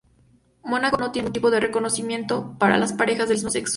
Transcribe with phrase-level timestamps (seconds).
[0.63, 3.69] Mónaco no tiene ningún tipo de reconocimiento para las parejas del mismo sexo.